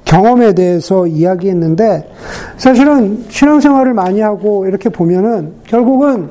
[0.06, 2.08] 경험에 대해서 이야기했는데
[2.56, 6.30] 사실은 신앙생활을 많이 하고 이렇게 보면은 결국은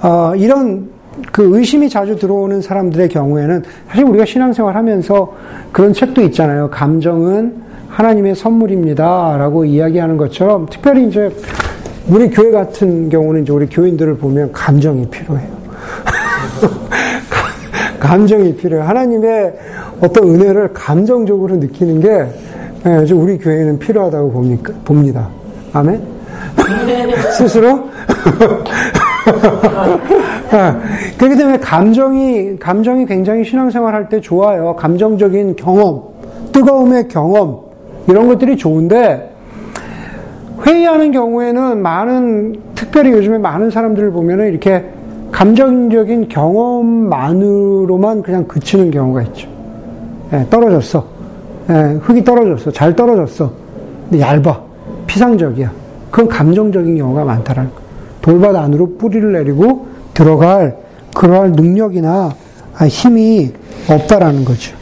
[0.00, 0.88] 어, 이런
[1.32, 5.34] 그 의심이 자주 들어오는 사람들의 경우에는 사실 우리가 신앙생활 하면서
[5.70, 6.70] 그런 책도 있잖아요.
[6.70, 9.36] 감정은 하나님의 선물입니다.
[9.38, 11.30] 라고 이야기하는 것처럼 특별히 이제
[12.08, 15.48] 우리 교회 같은 경우는 이제 우리 교인들을 보면 감정이 필요해요.
[17.98, 18.86] 감정이 필요해요.
[18.88, 19.54] 하나님의
[20.00, 22.26] 어떤 은혜를 감정적으로 느끼는 게
[22.86, 24.72] 예, 우리 교회는 필요하다고 봅니까?
[24.84, 25.28] 봅니다.
[25.72, 26.00] 아멘?
[27.36, 27.66] 스스로?
[30.52, 30.74] 예,
[31.18, 34.76] 그렇기 때문에 감정이, 감정이 굉장히 신앙생활 할 때 좋아요.
[34.76, 36.02] 감정적인 경험,
[36.52, 37.65] 뜨거움의 경험,
[38.08, 39.32] 이런 것들이 좋은데
[40.64, 44.84] 회의하는 경우에는 많은 특별히 요즘에 많은 사람들을 보면은 이렇게
[45.32, 49.48] 감정적인 경험만으로만 그냥 그치는 경우가 있죠.
[50.32, 51.04] 예, 떨어졌어.
[51.70, 52.70] 예, 흙이 떨어졌어.
[52.70, 53.50] 잘 떨어졌어.
[54.08, 54.60] 근데 얇아.
[55.06, 55.70] 피상적이야.
[56.10, 57.80] 그건 감정적인 경우가 많다라는 거.
[58.22, 60.76] 돌밭 안으로 뿌리를 내리고 들어갈
[61.14, 62.30] 그러한 능력이나
[62.88, 63.52] 힘이
[63.88, 64.75] 없다라는 거죠.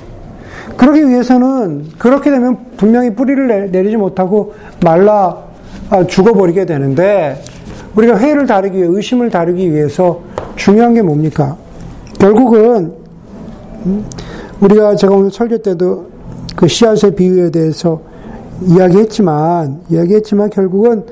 [0.77, 5.37] 그러기 위해서는 그렇게 되면 분명히 뿌리를 내리지 못하고 말라
[5.91, 7.43] 아, 죽어버리게 되는데
[7.95, 10.21] 우리가 회의를 다루기 위해 의심을 다루기 위해서
[10.57, 11.57] 중요한 게 뭡니까?
[12.19, 12.93] 결국은
[13.87, 14.05] 음,
[14.61, 16.07] 우리가 제가 오늘 설교 때도
[16.57, 18.01] 그 씨앗의 비유에 대해서
[18.63, 21.05] 이야기했지만 이야기했지만 결국은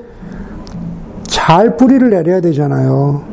[1.27, 3.23] 잘 뿌리를 내려야 되잖아요.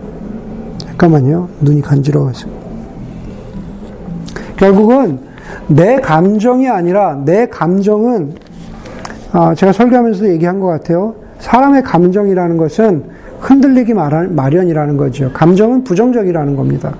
[0.87, 1.49] 잠깐만요.
[1.61, 2.49] 눈이 간지러워서.
[4.57, 5.30] 결국은
[5.69, 8.35] 내 감정이 아니라 내 감정은
[9.33, 11.15] 아, 제가 설교하면서도 얘기한 것 같아요.
[11.39, 13.05] 사람의 감정이라는 것은
[13.41, 15.31] 흔들리기 마련이라는 거죠.
[15.33, 16.95] 감정은 부정적이라는 겁니다.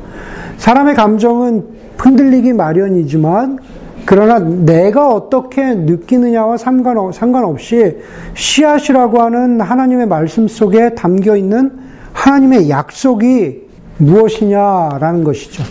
[0.57, 1.65] 사람의 감정은
[1.99, 3.59] 흔들리기 마련이지만
[4.07, 7.99] 그러나 내가 어떻게 느끼느냐와 상관없이
[8.35, 11.71] 씨앗이라고 하는 하나님의 말씀 속에 담겨 있는
[12.13, 15.63] 하나님의 약속이 무엇이냐라는 것이죠.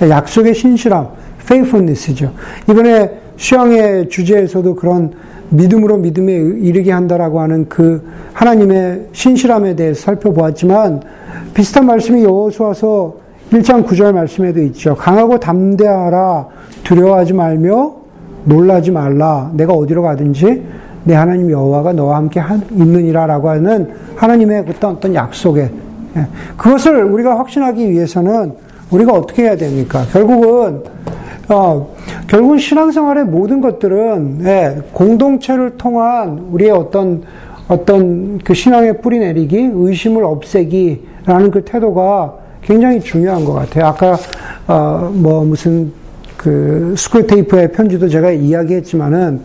[0.00, 1.08] 약속의 신실함.
[1.46, 2.32] Faithfulness죠.
[2.68, 5.12] 이번에 수양의 주제에서도 그런
[5.50, 11.02] 믿음으로 믿음에 이르게 한다라고 하는 그 하나님의 신실함에 대해서 살펴보았지만
[11.54, 13.14] 비슷한 말씀이 여호수아서
[13.52, 14.96] 1장 9절 말씀에도 있죠.
[14.96, 16.46] 강하고 담대하라
[16.82, 17.94] 두려워하지 말며
[18.44, 19.50] 놀라지 말라.
[19.54, 20.64] 내가 어디로 가든지
[21.04, 25.70] 내 하나님 여호와가 너와 함께 있느니라라고 하는 하나님의 어떤 어떤 약속에
[26.16, 26.26] 예.
[26.56, 28.54] 그것을 우리가 확신하기 위해서는
[28.90, 30.04] 우리가 어떻게 해야 됩니까?
[30.12, 30.82] 결국은
[31.48, 31.94] 어,
[32.26, 37.22] 결국은 신앙생활의 모든 것들은 예, 공동체를 통한 우리의 어떤
[37.68, 43.86] 어떤 그 신앙의 뿌리 내리기, 의심을 없애기라는 그 태도가 굉장히 중요한 것 같아요.
[43.86, 44.16] 아까
[44.66, 45.92] 어, 뭐 무슨
[46.36, 49.40] 그 스크루테이프의 편지도 제가 이야기했지만은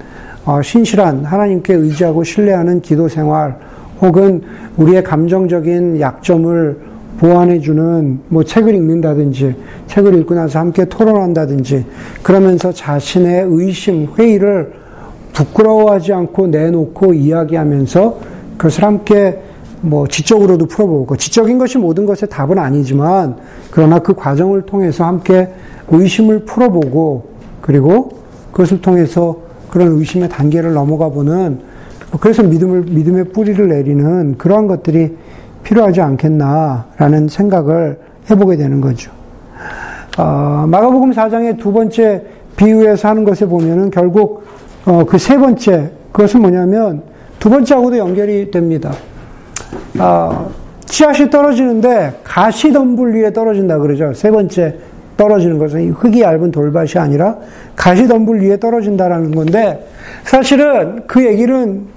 [0.45, 3.55] 어, 신실한 하나님께 의지하고 신뢰하는 기도 생활
[4.01, 4.41] 혹은
[4.77, 9.55] 우리의 감정적인 약점을 보완해주는 뭐 책을 읽는다든지
[9.87, 11.85] 책을 읽고 나서 함께 토론한다든지
[12.23, 14.73] 그러면서 자신의 의심, 회의를
[15.33, 18.19] 부끄러워하지 않고 내놓고 이야기하면서
[18.57, 19.39] 그것을 함께
[19.81, 23.37] 뭐 지적으로도 풀어보고 지적인 것이 모든 것의 답은 아니지만
[23.71, 25.49] 그러나 그 과정을 통해서 함께
[25.89, 28.11] 의심을 풀어보고 그리고
[28.51, 29.37] 그것을 통해서
[29.69, 31.59] 그런 의심의 단계를 넘어가 보는
[32.19, 35.15] 그래서 믿음을 믿음의 뿌리를 내리는 그러한 것들이
[35.71, 37.97] 필요하지 않겠나라는 생각을
[38.29, 39.09] 해보게 되는 거죠.
[40.17, 42.23] 어, 마가복음 4장의 두 번째
[42.57, 44.43] 비유에서 하는 것에 보면은 결국
[44.85, 47.03] 어, 그 세 번째 그것은 뭐냐면
[47.39, 48.91] 두 번째하고도 연결이 됩니다.
[49.97, 50.51] 어,
[50.87, 54.13] 씨앗이 떨어지는데 가시덤불 위에 떨어진다 그러죠.
[54.13, 54.75] 세 번째
[55.15, 57.37] 떨어지는 것은 흙이 얇은 돌밭이 아니라
[57.77, 59.87] 가시덤불 위에 떨어진다라는 건데
[60.25, 61.87] 사실은 그 얘기는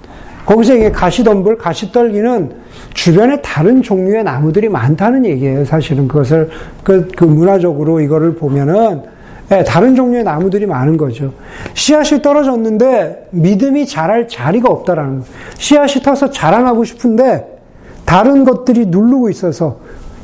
[0.45, 2.64] 거기서 이게 가시덤불, 가시떨기는
[2.95, 5.65] 주변에 다른 종류의 나무들이 많다는 얘기예요.
[5.65, 6.49] 사실은 그것을
[6.83, 9.03] 그, 그 문화적으로 이거를 보면은
[9.49, 11.33] 네, 다른 종류의 나무들이 많은 거죠.
[11.75, 15.25] 씨앗이 떨어졌는데 믿음이 자랄 자리가 없다라는 거예요.
[15.57, 17.59] 씨앗이 터서 자라나고 싶은데
[18.05, 19.77] 다른 것들이 누르고 있어서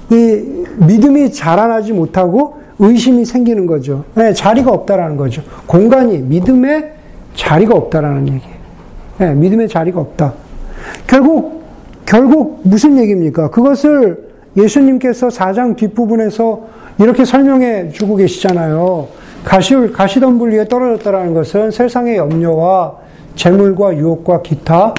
[0.10, 4.06] 이 믿음이 자라나지 못하고 의심이 생기는 거죠.
[4.16, 5.44] 네, 자리가 없다라는 거죠.
[5.68, 6.94] 공간이 믿음의
[7.36, 8.56] 자리가 없다라는 얘기예요.
[9.20, 10.34] 네, 믿음의 자리가 없다.
[11.06, 11.61] 결국
[12.12, 13.52] 결국 무슨 얘기입니까?
[13.52, 16.62] 그것을 예수님께서 4장 뒷부분에서
[17.00, 19.08] 이렇게 설명해 주고 계시잖아요.
[19.45, 22.97] 가시, 가시덤불 위에 떨어졌다라는 것은 세상의 염려와
[23.36, 24.93] 재물과 유혹과 기타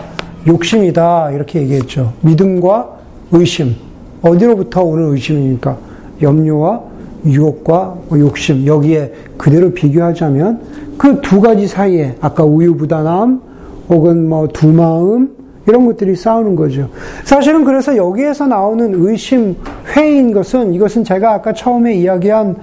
[0.47, 1.33] 욕심이다.
[1.33, 2.15] 이렇게 얘기했죠.
[2.23, 2.89] 믿음과
[3.33, 3.77] 의심.
[4.23, 5.77] 어디로부터 오는 의심입니까?
[6.23, 6.81] 염려와
[7.27, 8.67] 유혹과 욕심.
[8.67, 10.61] 여기에 그대로 비교하자면
[10.97, 13.43] 그 두 가지 사이에 아까 우유부단함,
[13.91, 16.89] 혹은 뭐 두 마음 이런 것들이 싸우는 거죠.
[17.25, 19.57] 사실은 그래서 여기에서 나오는 의심,
[19.97, 22.57] 회인 것은 이것은 제가 아까 처음에 이야기한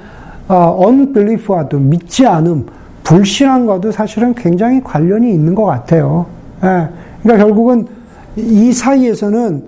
[0.47, 2.65] 어, unbelief와도 믿지 않음,
[3.03, 6.25] 불신앙과도 사실은 굉장히 관련이 있는 것 같아요.
[6.63, 6.88] 예.
[7.21, 7.88] 그러니까 결국은
[8.35, 9.63] 이 사이에서는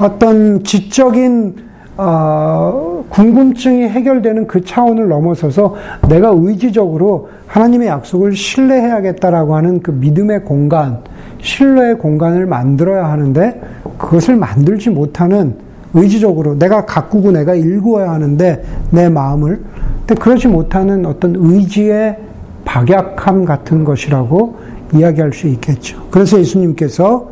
[0.00, 5.74] 어떤 지적인 어, 궁금증이 해결되는 그 차원을 넘어서서
[6.08, 11.00] 내가 의지적으로 하나님의 약속을 신뢰해야겠다라고 하는 그 믿음의 공간,
[11.40, 13.60] 신뢰의 공간을 만들어야 하는데
[13.98, 15.54] 그것을 만들지 못하는
[15.94, 19.60] 의지적으로 내가 가꾸고 내가 일구어야 하는데 내 마음을
[20.06, 22.16] 근데 그러지 못하는 어떤 의지의
[22.64, 24.56] 박약함 같은 것이라고
[24.94, 26.02] 이야기할 수 있겠죠.
[26.10, 27.30] 그래서 예수님께서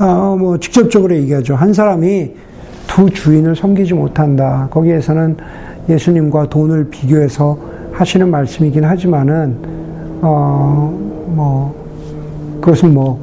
[0.00, 1.54] 어, 뭐 직접적으로 얘기하죠.
[1.54, 2.32] 한 사람이
[2.86, 4.68] 두 주인을 섬기지 못한다.
[4.70, 5.36] 거기에서는
[5.88, 7.58] 예수님과 돈을 비교해서
[7.92, 9.56] 하시는 말씀이긴 하지만은
[10.20, 11.74] 어 뭐
[12.60, 13.20] 그것은 뭐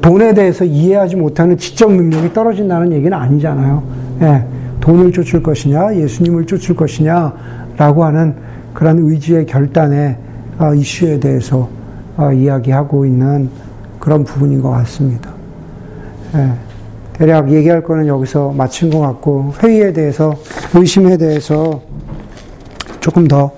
[0.00, 3.82] 돈에 대해서 이해하지 못하는 지적 능력이 떨어진다는 얘기는 아니잖아요.
[4.22, 4.44] 예,
[4.80, 8.34] 돈을 쫓을 것이냐, 예수님을 쫓을 것이냐라고 하는
[8.72, 10.16] 그런 의지의 결단의
[10.58, 11.68] 어, 이슈에 대해서
[12.16, 13.48] 어, 이야기하고 있는
[13.98, 15.30] 그런 부분인 것 같습니다.
[16.34, 16.50] 예.
[17.14, 20.34] 대략 얘기할 거는 여기서 마친 것 같고 회의에 대해서
[20.72, 21.82] 의심에 대해서
[23.00, 23.52] 조금 더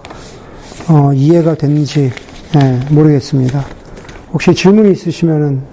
[0.88, 2.10] 어, 이해가 됐는지
[2.54, 3.64] 네, 모르겠습니다.
[4.32, 5.71] 혹시 질문이 있으시면은